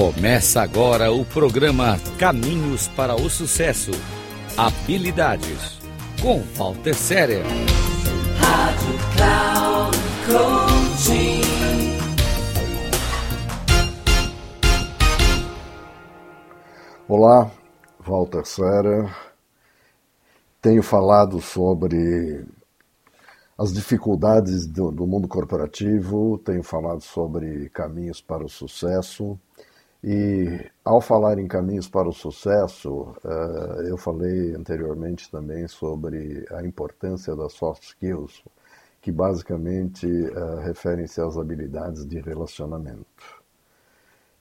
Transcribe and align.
Começa 0.00 0.62
agora 0.62 1.12
o 1.12 1.26
programa 1.26 1.98
Caminhos 2.18 2.88
para 2.88 3.14
o 3.14 3.28
Sucesso. 3.28 3.90
Habilidades 4.56 5.78
com 6.22 6.40
Walter 6.56 6.94
Séria. 6.94 7.42
Rádio 8.38 8.94
Cloud 9.14 9.98
Coaching. 10.24 11.42
Olá, 17.06 17.50
Walter 18.02 18.46
Séria. 18.46 19.14
Tenho 20.62 20.82
falado 20.82 21.42
sobre 21.42 22.46
as 23.58 23.74
dificuldades 23.74 24.66
do, 24.66 24.90
do, 24.90 25.06
mundo 25.06 25.28
corporativo, 25.28 26.38
tenho 26.38 26.62
falado 26.62 27.02
sobre 27.02 27.68
caminhos 27.68 28.22
para 28.22 28.42
o 28.42 28.48
sucesso. 28.48 29.38
E 30.02 30.70
ao 30.82 31.00
falar 31.00 31.38
em 31.38 31.46
caminhos 31.46 31.86
para 31.88 32.08
o 32.08 32.12
sucesso, 32.12 33.14
eh, 33.22 33.90
eu 33.90 33.98
falei 33.98 34.54
anteriormente 34.54 35.30
também 35.30 35.68
sobre 35.68 36.46
a 36.50 36.64
importância 36.64 37.36
das 37.36 37.52
soft 37.52 37.82
skills, 37.82 38.42
que 39.02 39.12
basicamente 39.12 40.06
eh, 40.06 40.64
referem-se 40.64 41.20
às 41.20 41.36
habilidades 41.36 42.06
de 42.06 42.18
relacionamento. 42.18 43.40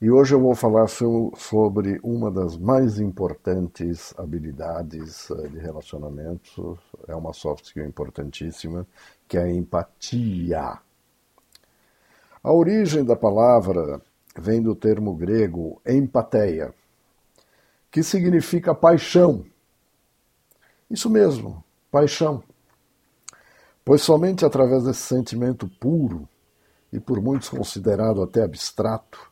E 0.02 0.10
hoje 0.10 0.34
eu 0.34 0.40
vou 0.40 0.56
falar 0.56 0.88
sobre 0.88 2.00
uma 2.02 2.32
das 2.32 2.58
mais 2.58 3.00
importantes 3.00 4.14
habilidades 4.18 5.30
eh, 5.30 5.48
de 5.50 5.60
relacionamento, 5.60 6.80
é 7.06 7.14
uma 7.14 7.34
soft 7.34 7.66
skill 7.66 7.86
importantíssima, 7.86 8.88
que 9.28 9.38
é 9.38 9.44
a 9.44 9.52
empatia. 9.52 10.80
A 12.42 12.54
origem 12.54 13.04
da 13.04 13.18
palavra 13.18 14.02
vem 14.40 14.62
do 14.62 14.76
termo 14.76 15.14
grego 15.14 15.82
empateia, 15.86 16.74
que 17.92 18.02
significa 18.02 18.74
paixão. 18.74 19.46
Isso 20.90 21.10
mesmo, 21.10 21.64
paixão. 21.92 22.44
Pois 23.84 24.02
somente 24.02 24.46
através 24.46 24.84
desse 24.84 25.02
sentimento 25.02 25.68
puro, 25.68 26.28
e 26.92 27.00
por 27.00 27.22
muitos 27.22 27.50
considerado 27.50 28.22
até 28.22 28.44
abstrato, 28.44 29.32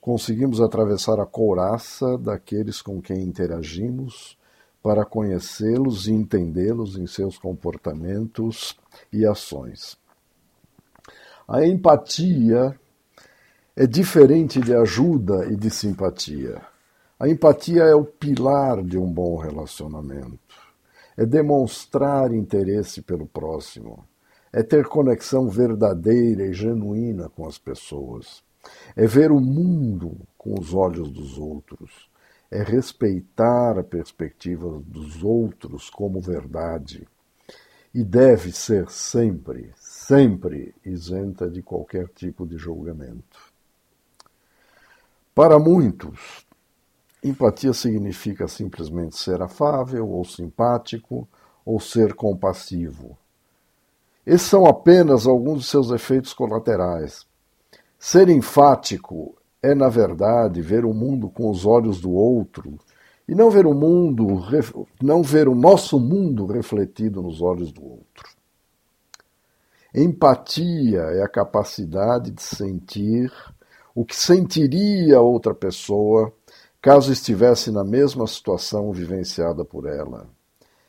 conseguimos 0.00 0.60
atravessar 0.60 1.20
a 1.20 1.26
couraça 1.26 2.16
daqueles 2.16 2.80
com 2.80 3.02
quem 3.02 3.22
interagimos 3.22 4.38
para 4.82 5.04
conhecê-los 5.04 6.06
e 6.06 6.12
entendê-los 6.12 6.96
em 6.96 7.06
seus 7.06 7.36
comportamentos 7.36 8.78
e 9.12 9.26
ações. 9.26 9.98
A 11.48 11.66
empatia 11.66 12.78
é 13.76 13.86
diferente 13.86 14.60
de 14.60 14.74
ajuda 14.74 15.46
e 15.46 15.54
de 15.54 15.70
simpatia. 15.70 16.62
A 17.18 17.28
empatia 17.28 17.84
é 17.84 17.94
o 17.94 18.04
pilar 18.04 18.82
de 18.82 18.98
um 18.98 19.06
bom 19.06 19.36
relacionamento. 19.36 20.56
É 21.16 21.24
demonstrar 21.24 22.32
interesse 22.32 23.02
pelo 23.02 23.26
próximo. 23.26 24.04
É 24.52 24.62
ter 24.62 24.86
conexão 24.86 25.48
verdadeira 25.48 26.46
e 26.46 26.52
genuína 26.52 27.28
com 27.28 27.46
as 27.46 27.58
pessoas 27.58 28.44
é 28.94 29.06
ver 29.06 29.30
o 29.30 29.40
mundo 29.40 30.16
com 30.36 30.58
os 30.58 30.74
olhos 30.74 31.10
dos 31.10 31.38
outros, 31.38 32.08
é 32.50 32.62
respeitar 32.62 33.78
a 33.78 33.82
perspectiva 33.82 34.80
dos 34.86 35.22
outros 35.22 35.90
como 35.90 36.20
verdade 36.20 37.06
e 37.92 38.04
deve 38.04 38.52
ser 38.52 38.90
sempre, 38.90 39.72
sempre 39.76 40.74
isenta 40.84 41.48
de 41.48 41.62
qualquer 41.62 42.08
tipo 42.08 42.46
de 42.46 42.56
julgamento. 42.56 43.55
Para 45.36 45.58
muitos, 45.58 46.46
empatia 47.22 47.74
significa 47.74 48.48
simplesmente 48.48 49.18
ser 49.18 49.42
afável 49.42 50.08
ou 50.08 50.24
simpático 50.24 51.28
ou 51.62 51.78
ser 51.78 52.14
compassivo. 52.14 53.18
Esses 54.24 54.48
são 54.48 54.64
apenas 54.64 55.26
alguns 55.26 55.60
de 55.60 55.66
seus 55.66 55.90
efeitos 55.90 56.32
colaterais 56.32 57.26
Ser 57.98 58.30
enfático 58.30 59.36
é, 59.62 59.74
na 59.74 59.90
verdade, 59.90 60.62
ver 60.62 60.86
o 60.86 60.94
mundo 60.94 61.28
com 61.28 61.50
os 61.50 61.66
olhos 61.66 62.00
do 62.00 62.12
outro 62.12 62.78
e 63.28 63.34
não 63.34 63.50
ver 63.50 63.66
o 63.66 63.74
mundo, 63.74 64.42
não 65.02 65.22
ver 65.22 65.48
o 65.48 65.54
nosso 65.54 66.00
mundo 66.00 66.46
refletido 66.46 67.20
nos 67.20 67.42
olhos 67.42 67.70
do 67.72 67.84
outro. 67.84 68.24
Empatia 69.94 71.00
é 71.00 71.22
a 71.22 71.28
capacidade 71.28 72.30
de 72.30 72.42
sentir 72.42 73.30
o 73.96 74.04
que 74.04 74.14
sentiria 74.14 75.22
outra 75.22 75.54
pessoa 75.54 76.30
caso 76.82 77.10
estivesse 77.10 77.70
na 77.70 77.82
mesma 77.82 78.26
situação 78.26 78.92
vivenciada 78.92 79.64
por 79.64 79.86
ela. 79.86 80.28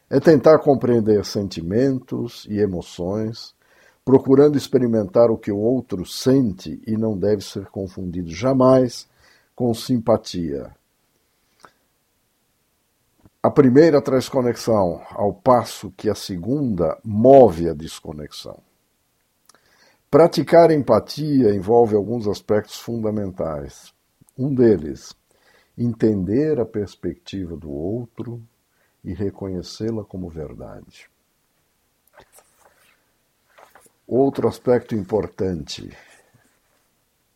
É 0.09 0.19
tentar 0.19 0.59
compreender 0.59 1.23
sentimentos 1.23 2.45
e 2.49 2.59
emoções 2.59 3.55
procurando 4.03 4.57
experimentar 4.57 5.31
o 5.31 5.37
que 5.37 5.51
o 5.51 5.57
outro 5.57 6.05
sente 6.05 6.81
e 6.85 6.97
não 6.97 7.17
deve 7.17 7.41
ser 7.41 7.67
confundido 7.67 8.29
jamais 8.29 9.07
com 9.55 9.73
simpatia. 9.73 10.75
A 13.41 13.49
primeira 13.49 14.01
traz 14.01 14.27
conexão, 14.27 15.01
ao 15.11 15.33
passo 15.33 15.93
que 15.95 16.09
a 16.09 16.15
segunda 16.15 16.97
move 17.05 17.69
a 17.69 17.73
desconexão. 17.73 18.66
Praticar 20.09 20.71
empatia 20.71 21.53
envolve 21.53 21.93
alguns 21.93 22.29
aspectos 22.29 22.79
fundamentais. 22.79 23.93
Um 24.37 24.55
deles, 24.55 25.13
entender 25.77 26.61
a 26.61 26.65
perspectiva 26.65 27.57
do 27.57 27.69
outro 27.69 28.41
e 29.03 29.13
reconhecê-la 29.13 30.05
como 30.05 30.29
verdade. 30.29 31.09
Outro 34.07 34.47
aspecto 34.47 34.95
importante 34.95 35.91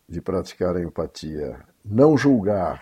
de 0.08 0.22
praticar 0.22 0.78
a 0.78 0.82
empatia, 0.82 1.60
não 1.84 2.18
julgar 2.18 2.82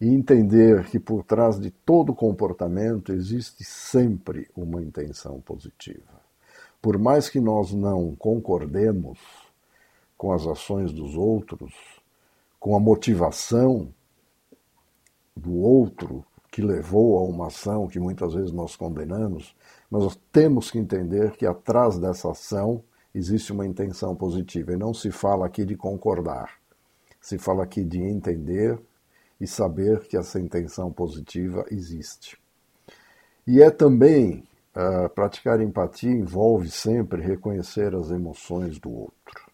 e 0.00 0.08
entender 0.08 0.86
que 0.86 0.98
por 0.98 1.22
trás 1.22 1.60
de 1.60 1.70
todo 1.70 2.14
comportamento 2.14 3.12
existe 3.12 3.62
sempre 3.62 4.50
uma 4.56 4.80
intenção 4.80 5.38
positiva. 5.38 6.21
Por 6.82 6.98
mais 6.98 7.30
que 7.30 7.40
nós 7.40 7.72
não 7.72 8.16
concordemos 8.16 9.20
com 10.18 10.32
as 10.32 10.44
ações 10.44 10.92
dos 10.92 11.16
outros, 11.16 11.72
com 12.58 12.74
a 12.74 12.80
motivação 12.80 13.88
do 15.36 15.54
outro 15.54 16.24
que 16.50 16.60
levou 16.60 17.18
a 17.18 17.22
uma 17.22 17.46
ação 17.46 17.86
que 17.86 18.00
muitas 18.00 18.34
vezes 18.34 18.52
nós 18.52 18.74
condenamos, 18.74 19.54
mas 19.88 20.18
temos 20.32 20.72
que 20.72 20.78
entender 20.78 21.36
que 21.36 21.46
atrás 21.46 21.98
dessa 21.98 22.32
ação 22.32 22.82
existe 23.14 23.52
uma 23.52 23.64
intenção 23.64 24.16
positiva. 24.16 24.72
E 24.72 24.76
não 24.76 24.92
se 24.92 25.12
fala 25.12 25.46
aqui 25.46 25.64
de 25.64 25.76
concordar, 25.76 26.58
se 27.20 27.38
fala 27.38 27.62
aqui 27.62 27.84
de 27.84 28.02
entender 28.02 28.76
e 29.40 29.46
saber 29.46 30.00
que 30.08 30.16
essa 30.16 30.40
intenção 30.40 30.92
positiva 30.92 31.64
existe. 31.70 32.36
E 33.46 33.62
é 33.62 33.70
também 33.70 34.44
uh, 34.76 35.08
praticar 35.10 35.60
empatia 35.60 36.10
envolve 36.10 36.70
sempre 36.70 37.22
reconhecer 37.22 37.94
as 37.94 38.10
emoções 38.10 38.78
do 38.78 38.90
outro. 38.90 39.52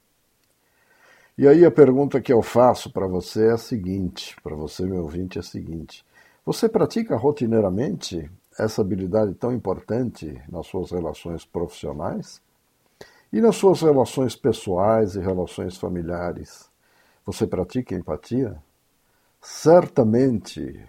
E 1.36 1.46
aí 1.46 1.64
a 1.64 1.70
pergunta 1.70 2.20
que 2.20 2.32
eu 2.32 2.42
faço 2.42 2.92
para 2.92 3.06
você 3.06 3.46
é 3.46 3.52
a 3.52 3.58
seguinte, 3.58 4.36
para 4.42 4.56
você 4.56 4.84
meu 4.84 5.02
ouvinte 5.02 5.38
é 5.38 5.40
a 5.40 5.44
seguinte: 5.44 6.04
você 6.44 6.68
pratica 6.68 7.16
rotineiramente 7.16 8.30
essa 8.58 8.82
habilidade 8.82 9.34
tão 9.34 9.52
importante 9.52 10.42
nas 10.48 10.66
suas 10.66 10.90
relações 10.90 11.44
profissionais? 11.44 12.40
E 13.32 13.40
nas 13.40 13.56
suas 13.56 13.82
relações 13.82 14.34
pessoais 14.34 15.14
e 15.14 15.20
relações 15.20 15.76
familiares, 15.76 16.70
você 17.24 17.46
pratica 17.46 17.94
empatia? 17.94 18.56
Certamente, 19.40 20.82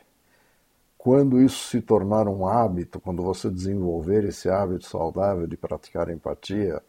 quando 0.99 1.41
isso 1.41 1.69
se 1.69 1.81
tornar 1.81 2.27
um 2.27 2.45
hábito, 2.45 2.99
quando 2.99 3.23
você 3.23 3.49
desenvolver 3.49 4.25
esse 4.25 4.47
hábito 4.47 4.85
saudável 4.85 5.47
de 5.47 5.57
praticar 5.57 6.09
empatia, 6.09 6.79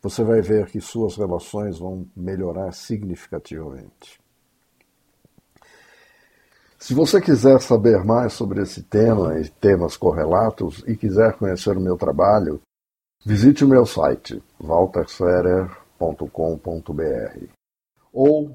você 0.00 0.22
vai 0.22 0.40
ver 0.40 0.66
que 0.66 0.80
suas 0.80 1.16
relações 1.16 1.80
vão 1.80 2.06
melhorar 2.14 2.70
significativamente. 2.70 4.20
Se 6.78 6.94
você 6.94 7.20
quiser 7.20 7.60
saber 7.60 8.04
mais 8.04 8.34
sobre 8.34 8.62
esse 8.62 8.82
tema 8.82 9.40
e 9.40 9.48
temas 9.48 9.96
correlatos 9.96 10.84
e 10.86 10.94
quiser 10.94 11.32
conhecer 11.32 11.76
o 11.76 11.80
meu 11.80 11.96
trabalho, 11.96 12.60
Visite 13.26 13.64
o 13.64 13.68
meu 13.68 13.86
site 13.86 14.42
walterferrer.com.br 14.62 17.46
ou 18.12 18.54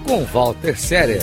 com 0.08 0.24
Walter 0.26 0.80
Séria. 0.80 1.20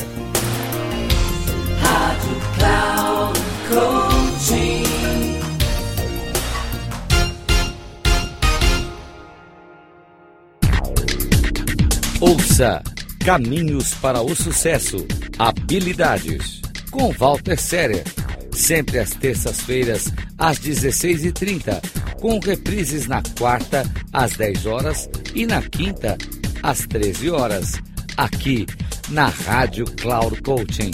Ouça 12.22 12.82
Caminhos 13.24 13.94
para 13.94 14.20
o 14.22 14.36
Sucesso. 14.36 15.04
Habilidades. 15.36 16.62
Com 16.88 17.10
Walter 17.10 17.60
Séria. 17.60 18.04
Sempre 18.52 19.00
às 19.00 19.10
terças-feiras, 19.10 20.12
às 20.38 20.60
16h30 20.60 21.82
com 22.20 22.38
reprises 22.38 23.08
na 23.08 23.20
quarta, 23.36 23.84
às 24.12 24.34
10 24.34 24.66
horas 24.66 25.10
e 25.34 25.44
na 25.46 25.60
quinta, 25.62 26.16
às 26.62 26.86
13 26.86 27.30
horas, 27.30 27.72
aqui 28.16 28.69
na 29.08 29.26
Rádio 29.26 29.84
Cloud 29.86 30.40
Coaching. 30.42 30.92